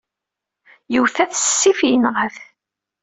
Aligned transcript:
Yewta-t 0.93 1.33
s 1.37 1.43
ssif, 1.49 1.79
yenɣa-t. 1.89 2.37